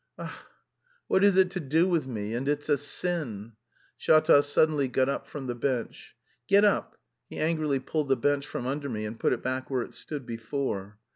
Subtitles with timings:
[0.17, 0.31] "Ach,
[1.07, 3.53] what is it to do with me, and it's a sin."
[3.99, 6.15] Shatov suddenly got up from the bench.
[6.47, 6.97] "Get up!"
[7.29, 10.25] He angrily pulled the bench from under me and put it back where it stood
[10.25, 10.97] before.